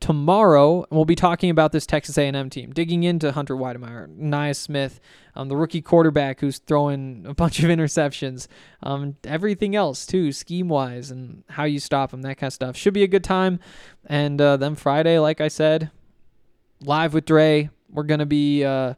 [0.03, 0.85] tomorrow.
[0.91, 5.01] We'll be talking about this Texas A&M team, digging into Hunter Wydermyer, Nia Smith,
[5.37, 8.49] um, the rookie quarterback who's throwing a bunch of interceptions,
[8.83, 12.77] um, everything else too, scheme wise, and how you stop them, that kind of stuff.
[12.77, 13.61] Should be a good time.
[14.05, 15.91] And uh, then Friday, like I said,
[16.83, 17.71] live with Dre.
[17.88, 18.95] We're gonna be uh,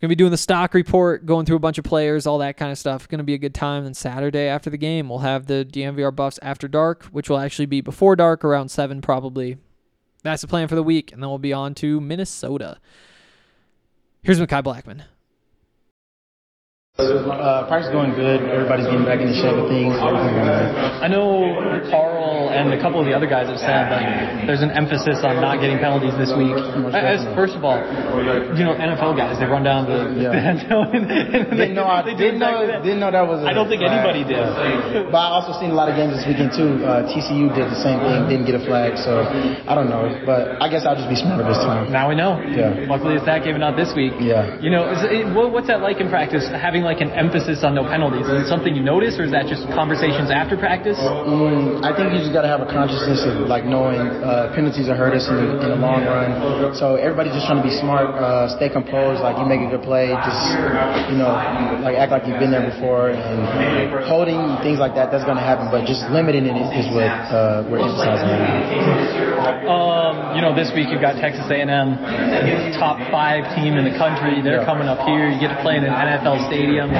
[0.00, 2.72] gonna be doing the stock report, going through a bunch of players, all that kind
[2.72, 3.06] of stuff.
[3.08, 3.84] Gonna be a good time.
[3.84, 7.66] And Saturday after the game, we'll have the DNVR buffs after dark, which will actually
[7.66, 9.58] be before dark, around seven probably.
[10.22, 12.78] That's the plan for the week, and then we'll be on to Minnesota.
[14.22, 15.04] Here's Mekhi Blackmon.
[16.98, 18.42] Uh, practice is going good.
[18.42, 19.94] Everybody's getting back in the shape of things.
[19.94, 21.46] I know
[22.18, 25.38] Karl and a couple of the other guys have said that there's an emphasis on
[25.38, 26.50] not getting penalties this week.
[26.94, 27.78] As first of all,
[28.58, 30.34] you know NFL guys, they run down the, Yeah.
[30.34, 32.82] the end zone and, and they, Didn't know, I, they didn't know, that.
[32.82, 33.44] didn't know that was.
[33.46, 34.02] I don't think flag.
[34.02, 34.42] anybody did.
[35.12, 36.82] But I also seen a lot of games this weekend too.
[36.82, 39.22] Uh, TCU did the same thing, didn't get a flag, so
[39.68, 40.10] I don't know.
[40.26, 41.92] But I guess I'll just be smarter this time.
[41.94, 42.40] Now we know.
[42.42, 42.88] Yeah.
[42.90, 44.12] Luckily, it's that game and not this week.
[44.18, 44.58] Yeah.
[44.58, 46.48] You know, is it, what, what's that like in practice?
[46.50, 48.26] Having like an emphasis on no penalties.
[48.26, 50.98] Is it something you notice, or is that just conversations after practice?
[50.98, 54.88] Mm, I think you just got to have a consciousness of like knowing uh, penalties
[54.88, 56.74] will hurt us in, in the long run.
[56.74, 59.20] So everybody's just trying to be smart, uh, stay composed.
[59.20, 60.42] Like you make a good play, just
[61.12, 61.32] you know,
[61.84, 63.40] like act like you've been there before, and
[64.08, 65.10] holding things like that.
[65.10, 68.28] That's going to happen, but just limiting it is what uh, we're emphasizing.
[69.68, 71.98] Um, you know, this week you've got Texas A&M,
[72.80, 74.40] top five team in the country.
[74.40, 74.68] They're Yeah.
[74.68, 75.28] coming up here.
[75.28, 76.90] You get to play in an NFL stadium.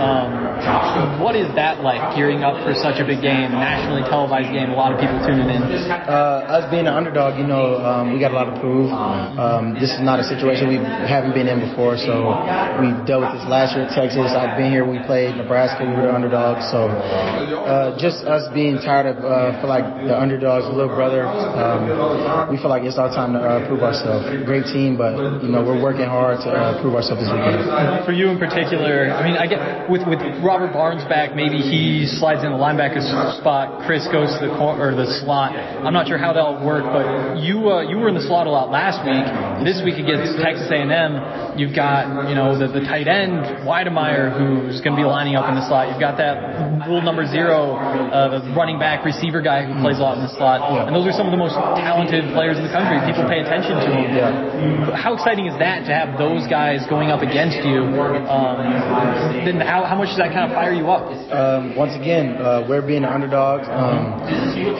[0.00, 4.72] Um, what is that like, gearing up for such a big game, nationally televised game?
[4.72, 5.62] A lot of people tuning in.
[5.92, 8.88] Uh, us being an underdog, you know, um, we got a lot to prove.
[8.88, 12.32] Um, this is not a situation we haven't been in before, so
[12.80, 14.32] we dealt with this last year at Texas.
[14.32, 14.88] I've been here.
[14.88, 15.84] We played Nebraska.
[15.84, 16.64] We were the underdogs.
[16.72, 21.28] So uh, just us being tired of, uh, feel like the underdogs, little brother.
[21.28, 24.24] Um, we feel like it's our time to uh, prove ourselves.
[24.48, 27.68] Great team, but you know we're working hard to uh, prove ourselves this weekend.
[28.08, 32.06] For you in particular, I mean, I get with with Robert Barnes back, maybe he
[32.06, 33.02] slides in the linebacker
[33.38, 33.84] spot.
[33.86, 35.54] Chris goes to the cor- or the slot.
[35.56, 38.50] I'm not sure how that'll work, but you uh, you were in the slot a
[38.50, 39.26] lot last week.
[39.66, 44.80] This week against Texas A&M, you've got you know the, the tight end Wydermyer who's
[44.80, 45.90] going to be lining up in the slot.
[45.90, 50.04] You've got that rule number zero, uh, the running back receiver guy who plays a
[50.04, 52.72] lot in the slot, and those are some of the most talented players in the
[52.72, 53.00] country.
[53.08, 54.04] People pay attention to them.
[54.14, 54.94] Yeah.
[54.94, 57.82] How exciting is that to have those guys going up against you?
[58.26, 61.08] Um, then how, how much does that kind of fire you up?
[61.32, 63.66] Um, once again, uh, we're being the underdogs.
[63.68, 64.20] Um,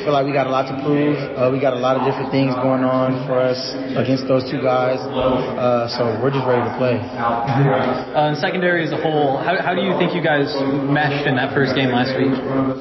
[0.04, 1.16] feel like we got a lot to prove.
[1.36, 3.58] Uh, we got a lot of different things going on for us
[3.96, 5.00] against those two guys.
[5.00, 6.96] Uh, so we're just ready to play.
[7.00, 10.48] Uh, and secondary as a whole, how, how do you think you guys
[10.88, 12.32] meshed in that first game last week?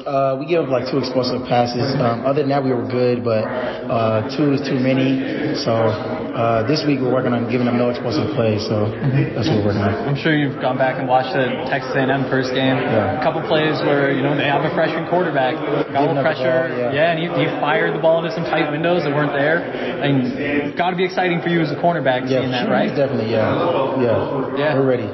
[0.06, 1.84] Uh, we gave up like two explosive passes.
[1.98, 3.44] Um, other than that, we were good, but
[3.86, 5.54] Uh, two is too many.
[5.62, 8.66] So uh, this week we're working on giving them no explosive plays.
[8.66, 9.94] So that's what we're working on.
[10.10, 12.76] I'm sure you've gone back and watched the Texas A&M first game.
[12.82, 13.20] Yeah.
[13.20, 15.54] A couple plays where you know they have a freshman quarterback,
[15.94, 17.12] got a little pressure, ball, yeah.
[17.12, 19.62] and you, you fired the ball into some tight windows that weren't there.
[20.02, 22.90] And got to be exciting for you as a cornerback Yeah, seeing that, right?
[22.90, 24.56] Definitely, yeah, yeah.
[24.56, 24.74] Yeah.
[24.76, 25.08] We're ready.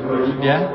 [0.45, 0.71] Yeah.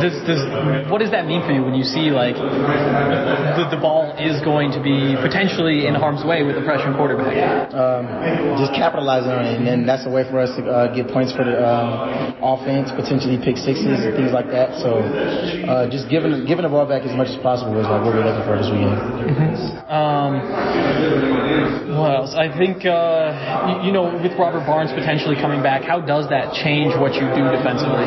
[0.00, 0.42] Does does
[0.90, 4.72] what does that mean for you when you see like the, the ball is going
[4.72, 7.72] to be potentially in harm's way with a freshman quarterback?
[7.74, 8.06] um,
[8.58, 11.32] just capitalizing on it, and then that's a way for us to uh, get points
[11.32, 14.78] for the um, offense, potentially pick sixes and things like that.
[14.78, 18.14] So, uh, just giving giving the ball back as much as possible is like what
[18.14, 18.94] we're looking for this weekend.
[19.94, 20.42] Um,
[22.00, 22.34] what else?
[22.34, 26.54] I think uh, you, you know with Robert Barnes potentially coming back, how does that
[26.54, 28.06] change what you do defensively?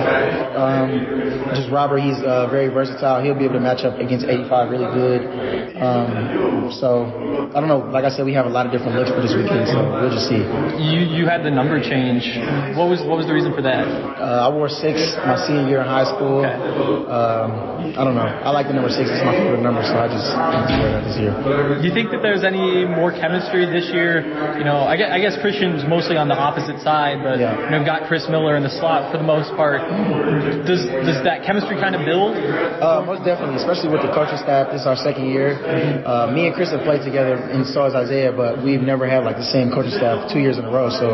[0.55, 3.23] Um, just Robert, he's uh, very versatile.
[3.23, 5.21] He'll be able to match up against 85 really good.
[5.77, 7.05] Um, so
[7.53, 7.85] I don't know.
[7.89, 10.11] Like I said, we have a lot of different looks for this weekend, so we'll
[10.11, 10.41] just see.
[10.81, 12.25] You you had the number change.
[12.75, 13.85] What was what was the reason for that?
[13.87, 16.43] Uh, I wore six my senior year in high school.
[16.43, 16.57] Okay.
[17.07, 18.27] Um, I don't know.
[18.27, 19.09] I like the number six.
[19.09, 21.33] It's my favorite number, so I just I just wear that this year.
[21.79, 24.25] Do you think that there's any more chemistry this year?
[24.57, 27.53] You know, I guess, I guess Christian's mostly on the opposite side, but Yeah.
[27.53, 29.81] you know, we've got Chris Miller in the slot for the most part.
[30.65, 32.33] Does does that chemistry kind of build?
[32.37, 34.71] Uh, most definitely, especially with the coaching staff.
[34.73, 35.53] This is our second year.
[36.05, 39.23] Uh, me and Chris have played together, and so has Isaiah, but we've never had
[39.23, 40.89] like the same coaching staff two years in a row.
[40.89, 41.07] So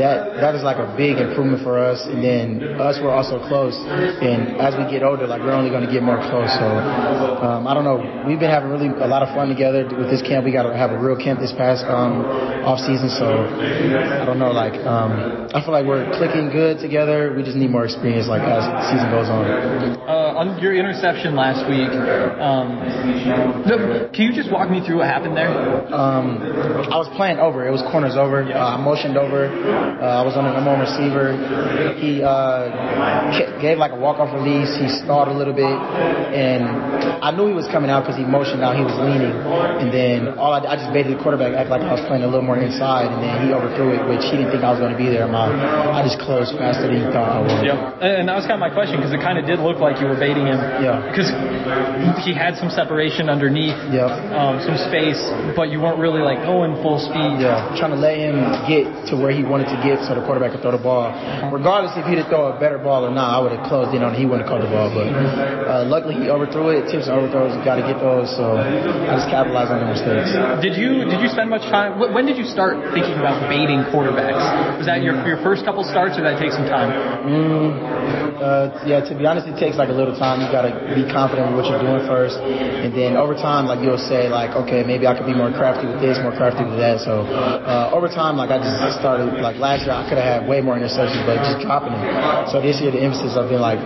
[0.00, 2.02] that that is like a big improvement for us.
[2.06, 3.76] And then us, we're also close.
[3.78, 6.50] And as we get older, like we're only going to get more close.
[6.58, 6.66] So
[7.46, 7.98] um, I don't know.
[8.26, 10.44] We've been having really a lot of fun together with this camp.
[10.44, 12.24] We got to have a real camp this past um,
[12.64, 13.08] off season.
[13.10, 14.52] So I don't know.
[14.52, 15.12] Like um,
[15.52, 17.32] I feel like we're clicking good together.
[17.36, 19.44] We just need more experience, like as the season goes on.
[20.08, 21.88] Uh, on your interception last week,
[22.42, 22.82] um,
[24.12, 25.50] can you just walk me through what happened there?
[25.94, 26.42] Um,
[26.90, 27.66] I was playing over.
[27.66, 28.42] It was corners over.
[28.42, 29.46] Uh, I motioned over.
[29.46, 31.38] Uh, I was on a number one receiver.
[31.96, 34.74] He uh, gave like a walk off release.
[34.76, 36.66] He stalled a little bit, and
[37.22, 38.76] I knew he was coming out because he motioned out.
[38.76, 41.94] He was leaning, and then all I, I just made the quarterback act like I
[41.94, 44.66] was playing a little more inside, and then he overthrew it, which he didn't think
[44.66, 45.30] I was going to be there.
[45.30, 47.62] My, I just closed faster than he thought I would.
[47.64, 47.78] Yep.
[48.02, 50.10] And that was kind of my question because it kind of did look like you
[50.10, 50.56] were baiting him.
[50.80, 51.04] Yeah.
[51.12, 51.28] Because
[52.24, 54.08] he had some separation underneath, Yep.
[54.32, 55.20] um, some space,
[55.52, 57.44] but you weren't really like going full speed.
[57.44, 60.56] Yeah, trying to let him get to where he wanted to get so the quarterback
[60.56, 61.12] could throw the ball.
[61.52, 64.00] Regardless if he'd have thrown a better ball or not, I would have closed in
[64.02, 64.18] on it.
[64.18, 64.88] He wouldn't have caught the ball.
[64.94, 66.88] But uh, luckily he overthrew it.
[66.88, 68.32] Tips and overthrows, got to get those.
[68.32, 70.30] So I just capitalized on the mistakes.
[70.64, 71.98] Did you did you spend much time?
[72.00, 74.78] When did you start thinking about baiting quarterbacks?
[74.80, 76.88] Was that your your first couple starts, or did that take some time?
[77.26, 80.40] Mm, uh, yeah, to be honest, it takes like a little time.
[80.40, 84.00] You gotta be confident with what you're doing first, and then over time, like you'll
[84.00, 87.00] say, like, okay, maybe I could be more crafty with this, more crafty with that.
[87.02, 90.42] So uh, over time, like I just started, like last year, I could have had
[90.48, 92.04] way more interceptions, but just dropping them.
[92.50, 93.80] So this year, the emphasis I've been like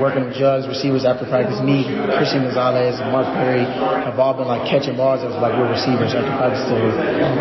[0.00, 1.60] working with jugs, receivers after practice.
[1.62, 1.84] Me,
[2.18, 3.64] Christian Gonzalez, and Mark Perry
[4.04, 6.78] have all been like catching balls as like we're receivers after practice to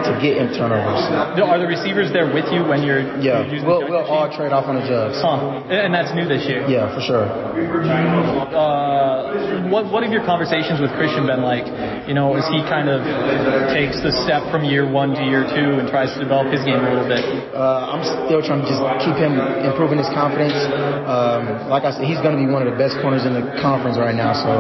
[0.06, 1.02] to get in turnovers.
[1.38, 4.28] Are the receivers there with you when you're Yeah, you're using we'll the we'll all
[4.30, 5.18] trade off on the jugs.
[5.22, 5.64] Huh.
[5.72, 6.68] And that's new this year.
[6.68, 7.26] Yeah, for sure.
[8.28, 11.68] Uh, what what have your conversations with Christian been like?
[12.08, 13.04] You know, as he kind of
[13.72, 16.80] takes the step from year one to year two and tries to develop his game
[16.80, 17.24] a little bit.
[17.54, 20.56] Uh, I'm still trying to just keep him improving his confidence.
[21.08, 23.46] Um, like I said, he's going to be one of the best corners in the
[23.60, 24.36] conference right now.
[24.36, 24.52] So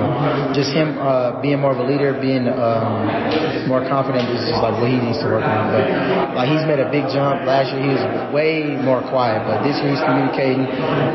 [0.55, 4.76] just him uh, being more of a leader, being um, more confident is just like
[4.80, 5.72] what he needs to work on.
[5.72, 5.84] But
[6.36, 7.43] like he's made a big jump.
[7.47, 8.03] Last year he was
[8.34, 10.68] way more quiet, but this year he's communicating.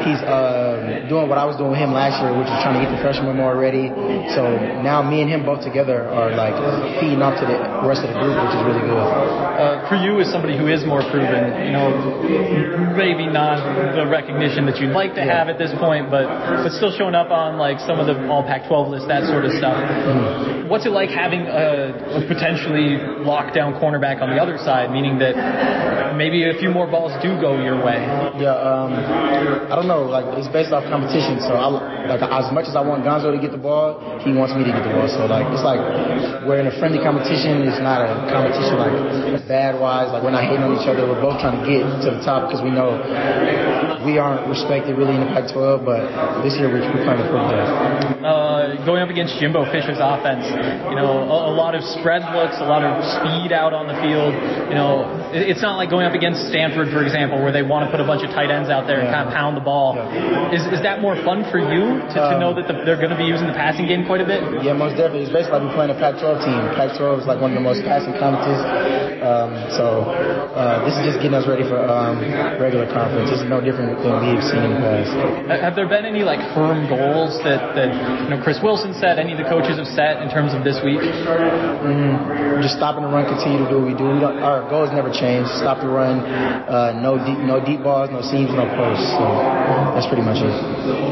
[0.05, 2.83] He's uh, doing what I was doing with him last year, which is trying to
[2.83, 3.87] get the freshman more ready.
[4.35, 4.43] So
[4.83, 6.59] now me and him both together are like
[6.99, 8.99] feeding off to the rest of the group, which is really good.
[8.99, 11.95] Uh, for you, as somebody who is more proven, you know,
[12.99, 13.63] maybe not
[13.95, 16.27] the recognition that you'd like to have at this point, but
[16.67, 19.55] but still showing up on like some of the All Pac-12 lists, that sort of
[19.55, 19.79] stuff.
[20.67, 25.39] What's it like having a, a potentially lockdown cornerback on the other side, meaning that
[26.19, 28.03] maybe a few more balls do go your way?
[28.43, 28.91] Yeah, um,
[29.71, 30.03] I don't know.
[30.03, 31.39] Like it's based off competition.
[31.39, 34.57] So I like as much as I want Gonzo to get the ball, he wants
[34.57, 35.05] me to get the ball.
[35.09, 35.81] So like it's like
[36.49, 37.61] we're in a friendly competition.
[37.69, 38.95] It's not a competition like
[39.45, 40.09] bad wise.
[40.09, 41.05] Like we're not hating on each other.
[41.05, 42.97] We're both trying to get to the top because we know
[44.09, 45.85] we aren't respected really in the Pac-12.
[45.85, 46.09] But
[46.41, 47.69] this year we're, we're playing prove that.
[48.63, 52.55] Uh, going up against Jimbo Fisher's offense, you know, a, a lot of spread looks,
[52.63, 54.31] a lot of speed out on the field.
[54.71, 55.03] You know,
[55.35, 57.99] it- it's not like going up against Stanford, for example, where they want to put
[57.99, 59.99] a bunch of tight ends out there and kind of pound the ball.
[60.55, 63.11] Is, is that more fun for you to, to Um, know that the, they're going
[63.11, 64.39] to be using the passing game quite a bit?
[64.63, 65.27] Yeah, most definitely.
[65.27, 66.61] It's basically like we're playing a Pac-12 team.
[66.79, 68.63] Pac-12 is like one of the most passing conferences.
[69.27, 70.07] Um, so
[70.55, 72.23] uh, this is just getting us ready for um,
[72.63, 73.31] regular conference.
[73.31, 75.11] This is no different than we've seen in the past.
[75.63, 77.91] Have there been any like firm goals that, that
[78.27, 80.83] you know Chris Wilson said, any of the coaches have set in terms of this
[80.83, 81.01] week?
[81.01, 84.05] Mm, just stopping the run, continue to do what we do.
[84.11, 85.47] We don't, our goals never change.
[85.63, 86.21] Stop the run.
[86.21, 89.07] Uh, no deep, no deep balls, no seams, no posts.
[89.15, 89.25] So
[89.95, 90.51] that's pretty much it.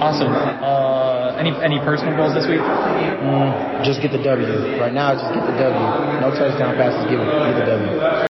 [0.03, 0.35] Awesome.
[0.35, 2.61] Uh, any any personal goals this week?
[2.61, 4.77] Mm, just get the W.
[4.77, 5.87] Right now, just get the W.
[6.21, 7.07] No touchdown passes.
[7.09, 7.97] Get, get the W.